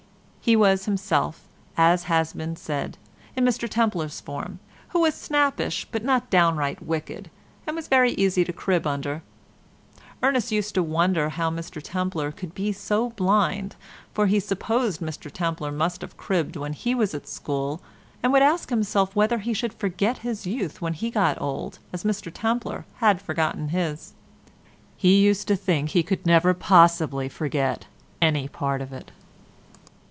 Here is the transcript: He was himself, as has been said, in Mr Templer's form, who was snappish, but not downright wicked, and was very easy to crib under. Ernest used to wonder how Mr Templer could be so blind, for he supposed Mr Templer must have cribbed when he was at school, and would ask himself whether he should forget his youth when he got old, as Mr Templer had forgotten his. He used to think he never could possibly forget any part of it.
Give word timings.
He 0.43 0.55
was 0.55 0.85
himself, 0.85 1.47
as 1.77 2.05
has 2.05 2.33
been 2.33 2.55
said, 2.55 2.97
in 3.35 3.45
Mr 3.45 3.69
Templer's 3.69 4.19
form, 4.19 4.57
who 4.89 5.01
was 5.01 5.13
snappish, 5.13 5.87
but 5.91 6.03
not 6.03 6.31
downright 6.31 6.81
wicked, 6.81 7.29
and 7.67 7.75
was 7.75 7.87
very 7.87 8.13
easy 8.13 8.43
to 8.45 8.51
crib 8.51 8.87
under. 8.87 9.21
Ernest 10.23 10.51
used 10.51 10.73
to 10.73 10.81
wonder 10.81 11.29
how 11.29 11.51
Mr 11.51 11.79
Templer 11.79 12.35
could 12.35 12.55
be 12.55 12.71
so 12.71 13.11
blind, 13.11 13.75
for 14.15 14.25
he 14.25 14.39
supposed 14.39 14.99
Mr 14.99 15.31
Templer 15.31 15.71
must 15.71 16.01
have 16.01 16.17
cribbed 16.17 16.55
when 16.55 16.73
he 16.73 16.95
was 16.95 17.13
at 17.13 17.27
school, 17.27 17.79
and 18.23 18.33
would 18.33 18.41
ask 18.41 18.71
himself 18.71 19.15
whether 19.15 19.37
he 19.37 19.53
should 19.53 19.75
forget 19.75 20.17
his 20.17 20.47
youth 20.47 20.81
when 20.81 20.93
he 20.93 21.11
got 21.11 21.39
old, 21.39 21.77
as 21.93 22.03
Mr 22.03 22.33
Templer 22.33 22.83
had 22.95 23.21
forgotten 23.21 23.69
his. 23.69 24.13
He 24.97 25.21
used 25.21 25.47
to 25.49 25.55
think 25.55 25.89
he 25.89 26.03
never 26.25 26.55
could 26.55 26.61
possibly 26.63 27.29
forget 27.29 27.85
any 28.23 28.47
part 28.47 28.81
of 28.81 28.91
it. 28.91 29.11